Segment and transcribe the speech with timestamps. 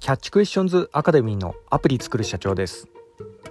[0.00, 2.88] キャッチクエスチョンズアカデミーのアプリ作る社長です、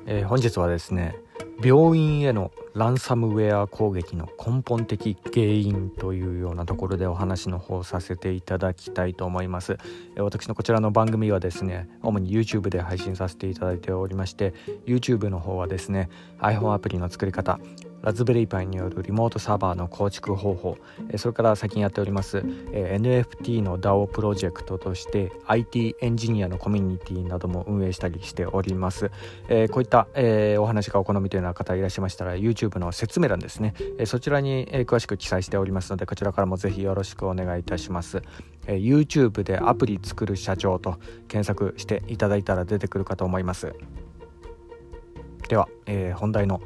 [0.08, 1.16] えー、本日はですね
[1.64, 9.78] 病院へのランサムウェア攻撃の根本的原因というようなところでお話の方させていただきたいと思います。
[10.18, 14.54] 私のこちらの番組はですね主に YouTube で配信させていただいておりまして
[14.86, 16.10] YouTube の方はですね
[16.40, 17.60] iPhone アプリの作り方
[18.02, 20.78] ラズベリーパイによるリモートサーバーの構築方法
[21.18, 29.10] それから最近やっております NFT の DAO プロジェクトとして IT エンジニアのコミュニティなども運営したりしております。
[29.10, 30.08] こういった
[30.60, 33.74] お話がお好みというような方いらっしゃいましたら YouTube の説明欄ですね。
[34.06, 38.22] そちらに詳しく記載しておりますのでこちらからもぜひよろしくお願いいたします。
[38.68, 43.74] YouTube でアプリ作る社長と検索していただいたら出てくるかと思います。
[45.50, 46.62] では、えー、本題の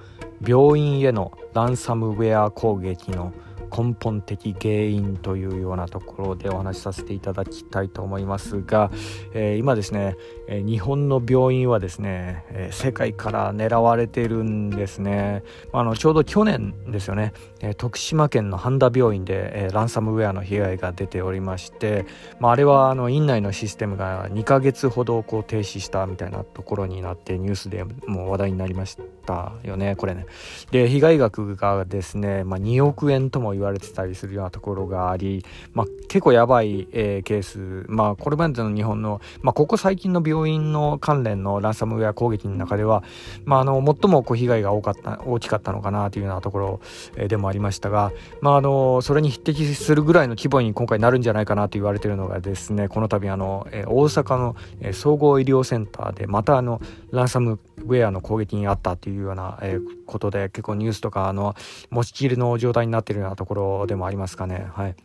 [0.46, 3.32] 病院へのランサムウェア攻撃の
[3.76, 8.92] 根本的原因というようなところでお話しさせていただきたいと思いますが、
[9.34, 10.16] えー、今ですね、
[10.48, 15.44] えー、日本の病院はですね、えー、世界から狙われてるんですね。
[15.72, 22.06] あのちょうど去年ですよね、え徳島県の半田病院で、えランサムウェアの被害が出ておりまして、
[22.40, 30.26] まあ、あれはあの院内のシステムが2ヶ月ほどこう停止したみたいなところになってニュースでもう話題になりましたよねこれね。
[30.72, 43.04] で被害額がですね、まあ、2億円とも言われてたりするようなところがあり、まあ、結構やばい、えー、ケース、まあ、これまでの日本の、まあ、ここ最近の病院の関連のランサムウェア攻撃の中では、
[43.46, 46.80] まあ、あの最もこう被害が多かった大きかったのかなというようなところ、
[47.16, 48.12] えー、でもありましたが、
[48.42, 61.56] まあ、あのそれに匹敵するぐらいの規模に今回なるんじゃないかなと言われているのがですねこの度あの、えー、大阪の、えー、総合医療センターでまたあのランサムウェアの攻撃にあったというような、えー、ことで結構ニュースとかあの
[61.90, 64.68] 持ちきりの状態になっているようなところころでもありますかね。
[64.74, 64.96] はい。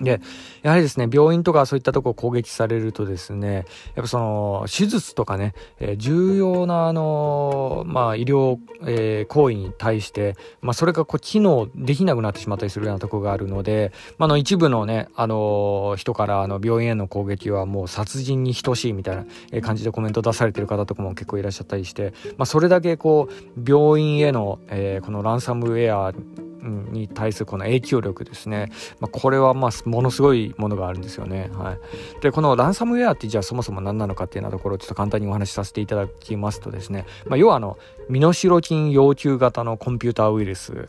[0.00, 0.20] で、
[0.62, 26.12] やはりですね、病院とかそういったとこ攻撃されるとですね、やっぱその、手術とかね、えー、重要なあの、まあ医療、えー、行為に対して、まあそれがこう機能できなくなってしまったりするようなとこがあるので、まあの一部のね、あの人からあの病院への攻撃はもう殺人に等しいみたいな感じでコメント出されてる方とかも結構いらっしゃったりして、まあそれだけこう、病院への、えー、このランサムウェア
[26.62, 31.50] に対するこの影響力ですね、まあ、これはまあものすごいものがあるんですよね。
[31.54, 31.78] はい、
[32.22, 37.78] でこのランサムウェアってじゃあそもそも何なのかっていうようなところをちょっと簡単にお話しさせていただきますとですね、まあ、要はあの
[38.08, 40.88] 身代金要求型のコンピューターウイルス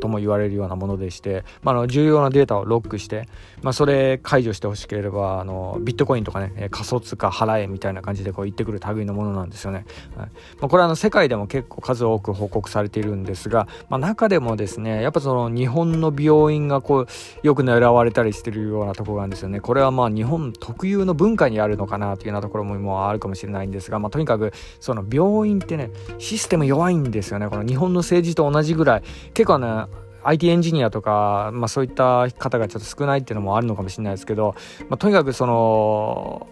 [0.00, 3.28] とも言われるようなものでして、まあ、の重要なデータをロックして、
[3.62, 9.84] まあ、それ解除してほしければあのビットコインとかね仮想通貨払えみたいな感じでこう言ってくる類のものなんですよね。
[10.16, 10.28] はい
[10.60, 19.60] まあ、これあの世界でも結構数多く報告されているんですが、まあ、中でもですねやっぱその日本の病院がこうよく狙われたりしてるようなところがあるんですよね。
[19.60, 29.86] これはまあ日本特有の文化にあるのかなというようなところももあるかもしれないんですが、まあ、とにかくその病院ってねシステム弱いんですよねこの日本の政治と同じぐらい結構ね
[30.24, 34.54] IT エンジニアとか、まあ、そういった方がちょっと少ないっていうのもあるのかもしれないですけど、
[34.88, 36.48] まあ、とにかくその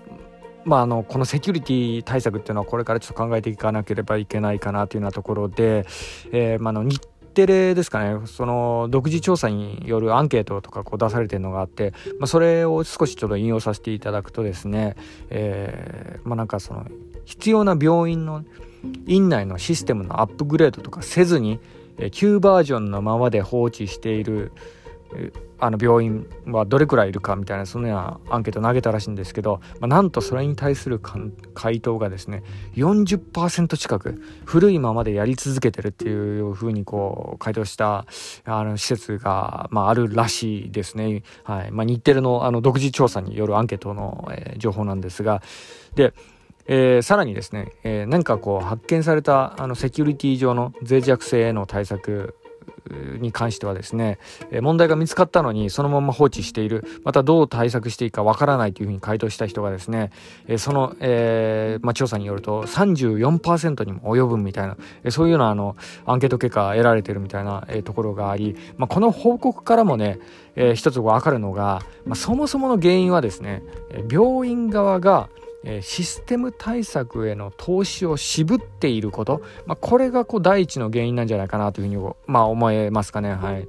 [0.65, 5.87] まあ、あのこのセキュリティ対策っていうのはこれからちょっと考えていかなければいけないかなというようなところで、
[6.31, 7.01] えーまあ、の日
[7.33, 8.27] テレですかね。
[8.27, 14.97] その独自調査によるアンケートとかこう出されてるのがあって、まあ、それを少しちょっと引用させていただくとですね、
[15.31, 16.87] えー、まあなんかその
[17.25, 18.45] 必要な病院の
[19.07, 21.61] 院内のシステムのアップグレードとかせずに
[22.11, 24.53] 旧バージョンのままで放置している
[25.63, 32.43] あの病院はどれくらいいるかみたいなそのようなアンケートを投げたらしいんですけど、まあ、なんとそれに対する回答がですね
[32.75, 38.07] 40%近く古いままでやり続けてるっていうふうにこう回答した
[38.45, 41.71] あの施設が、まあ、あるらしいですね、はい。
[41.71, 45.43] まあ、日テレのあの独自調査によるアンケートの、えー、情報なんですが
[45.95, 46.13] で
[46.67, 52.37] えー、さらにですね、えー、何かこう発見されたあのセキュリティ上の脆弱性への対策
[52.91, 54.19] に関してはですね、
[54.61, 56.85] 問題が見つかったのにそのまま放置している。
[57.05, 60.11] またどう対策していいかわからないというふうに回答した人がですね、
[60.59, 64.77] その、えー、まあ、調査によると34%にも及ぶみたいな、
[65.11, 65.77] そういうようなあの
[66.07, 70.19] アンケート結果得られてるみたいな、ところがあり、まあ、この報告からもね、
[70.57, 73.63] えー、一つ分かるのが、まあ、そもそもの原因はですね
[74.11, 75.29] 病院側が
[75.81, 83.33] システム対策への投資を渋っていること、まあ、これがこう第一の原因なんじゃないかなというふうに、まあ、思えますかね。
[83.33, 83.69] はい。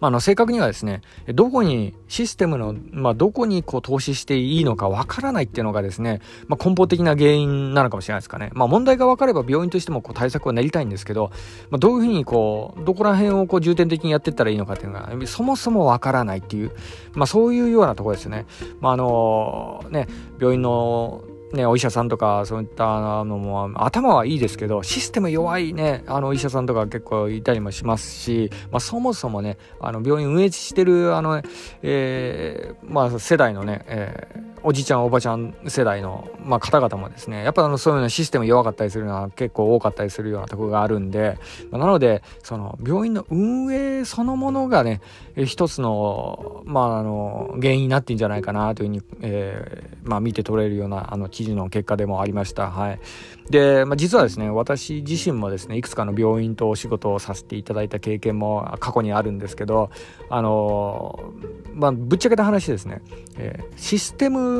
[0.00, 8.50] まあ、の正確にはですね、どこにシステムの、まあ、どこにこう投資していいのかわからないっていうのがですね、まあ、根本的な原因なのかもしれないですかね。
[8.52, 11.30] まあ、問題が分かれば病院としてもこう対策は練りたいんですけど、
[11.70, 16.72] まあ、どういうふうにこう、どこら辺をこう重点的にやっていったらいいのかっていうのが、そもそもわからないっていう、
[17.14, 18.46] まあ、そういうようなところですよね。
[18.80, 20.08] ま、あのね、
[20.38, 21.24] 病院の
[21.56, 31.42] ね、お医者さんとかそういったのも頭はいいですけどシステム弱いねあのお医者さんとか結構いたりもしますし、まあ、そもそもねあの病院運営してるあの、
[31.82, 41.38] えー、まあ、世代のね、えーおじちゃんおばちゃん世代の、まあ、方々もですねやっぱあのそういうのシステム弱かったりするのは結構多かったりするようなとこがあるんで、
[41.70, 45.00] まあ、なのでその病院の運営そのものがね
[45.36, 52.68] 一つの,、まあ、あの原因になってんじゃないかなというふうに、えーまあ、見て取れるようなあの記事の結果でもありました。
[52.68, 53.00] はい、
[53.48, 59.90] で、まあ、実はですね私自身もですねいくつかの病院とお仕事をさせていただいた経験も過去にあるんですけど
[60.28, 61.32] あの
[61.76, 63.02] まあ、ぶっちゃけた話ですね、
[63.36, 64.55] えー、システム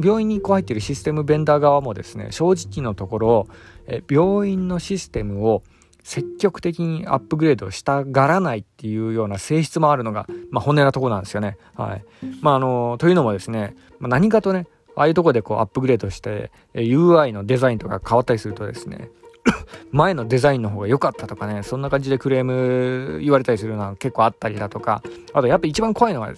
[0.00, 3.48] 病院にこう入っているシステムベンダー側もですね正直のところ、
[3.86, 5.62] え、病院のシステムを
[6.02, 11.58] 積極的にアップグレードしたがらないっていうような性質もあるのが、まあ、本音なとこなんですよね。
[11.74, 12.04] はい
[12.40, 19.10] まあ、あのというのもですね、まあ、何かとねああいうとこでこうアップグレードして UI のデザインとか変わったりするとですね
[19.92, 25.02] 前のデザインの方が良かったとかねそんな感じでクレーム言われたりするのは結構あったりだとか
[25.32, 26.32] あとやっぱ一番怖いのは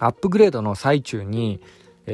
[0.00, 1.60] アップグレードの最中に、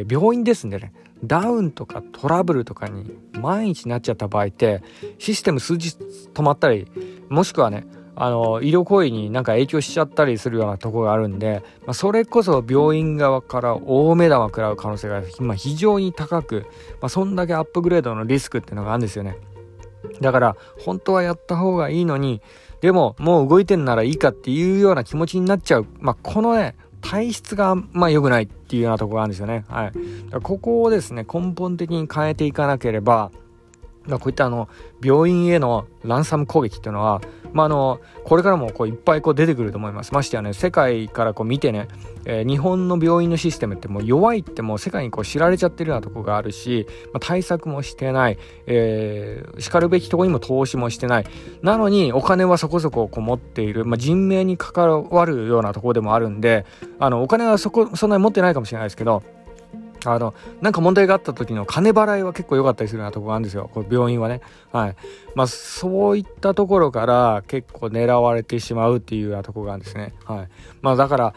[0.00, 0.92] え病院ですんでね
[1.24, 4.82] ダウンとかトラブルとかに万一なっちゃった場合って
[5.18, 5.96] システム数日
[6.34, 6.86] 止まったり
[7.28, 7.86] もしくはね
[8.16, 16.66] あの医療行為になんか影響しちゃったりするようなとこがあるんで、まあ、それこそ病院側から大目玉食らう可能性が今非常に高く、
[17.00, 19.36] まあ、そんだけアップグレードのリスクっていうのがあるんですよね。
[20.20, 22.42] だから本当はやった方がいいのに
[22.82, 29.64] でももう動いてんならいいかっていうような気持ちになっちゃう、まあ、このね体質がまあ良くないっていうようなところがあるんですよね。
[29.68, 29.92] はい、
[30.42, 33.30] ここをですね根本的に変えていかなければ、
[34.08, 34.68] こういったあの
[35.02, 37.22] 病院へのランサム攻撃っていうのは、
[37.52, 40.12] まあ、あのこれからもこういっぱいこう出てくると思います。
[40.12, 41.88] ましてやね世界からこう見てね、
[42.26, 51.26] えー、日本の病院のシステムってもう弱いってもう世界にこう知られちゃってるようなとこがあるし、まあ、対策もしてない、えー、しかるべきとこにも投資もしてない。
[51.62, 56.66] なのにお金はそこそここう持っている、まあ、人命に関わるようなとこでもあるんで
[56.98, 59.22] あのお金はそこそんなに持ってないかもしれないですけど
[60.12, 63.70] あの、なんか問題があった時の金払いは結構良かったりするようなとこがあるんですよ。
[63.72, 64.40] これ病院はね。
[64.72, 64.96] はい。
[65.34, 70.14] まあ、そういったところから結構狙われてしまうっていうようなとこがあるんですね。
[70.24, 70.48] はい。
[70.82, 71.34] まあ、だから、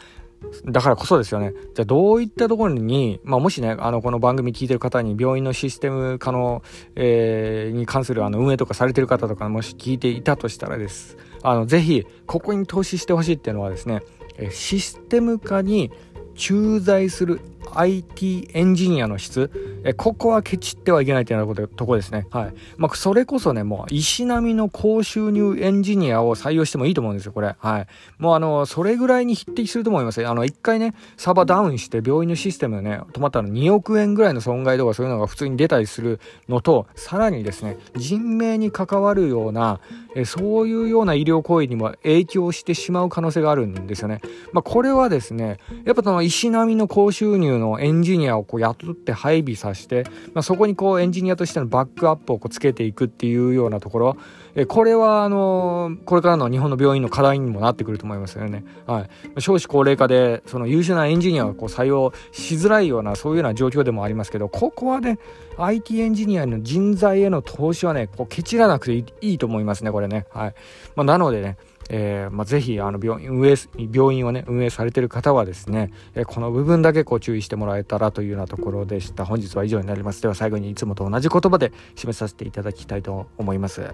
[0.66, 1.54] だからこそですよね。
[1.74, 6.62] じゃあどういったところに、まあ、もしね、あの、この番組聞いてる方に病院のシステム化の、
[6.96, 11.18] えー、に関するあの運営とかされてる方とかもし聞いていたとしたらです。
[11.42, 14.04] あの、ぜひ、ここに投資してほしいっていうのはですね、
[14.52, 15.92] システム化に
[16.36, 17.42] 駐在する
[17.76, 19.52] IT エンジニアの質
[19.84, 22.28] えここはケチってはいけないというようなこととこですね。
[22.32, 22.54] はい。
[22.78, 27.56] まあ、それこそね、もう石並みの高収入エンジニアを採用してもいいと思うんですよ、これ。
[27.58, 27.88] はい。
[28.18, 30.26] もうあの、それぐらいに匹敵すると思います。
[30.26, 39.80] あの、一回ね、サーバーダウンして病院のシステムね、止まったら2億円ぐらいの損害とかそういうのが普通に出たりするのと、さらにですね、人命に関わるような、
[40.16, 44.22] えそういうような医療行為にも影響してしまう可能性があるんですよね。
[44.52, 54.18] まあ、これはですね、やっぱその石並みの高収入のエンジニアをこう雇って配備させて、まあ、そこにこうエンジニアとしてのバックアップをこうつけていくっていうようなところ、
[54.56, 58.64] えこれはあのこれからの日本の病院の課題にもなってくると思いますよね。
[58.88, 59.08] は
[59.38, 65.20] い、少子高齢化でその優秀なエンジニアをこう採用しづらいようなそういうような状況でもありますけどここはね
[65.58, 70.26] IT エンジニアの人材への投資はねこうケチらなくていいと思いますねこれね。
[70.32, 70.56] はい
[70.96, 71.58] まあ、なのでね
[71.90, 73.56] えーまあ、ぜひあの病院運営
[73.92, 79.26] 病院をね運営されてる方はですね、えー、この部分だけこう注意してもらえたらというようなところでした。
[79.26, 80.22] 本日は以上になります。
[80.22, 83.94] では最後にいつもと同じ言葉で締めさせていただきたいと思います。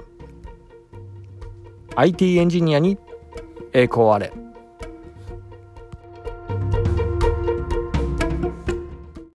[1.96, 2.98] IT エンジニアに
[3.74, 4.43] 栄光あれ。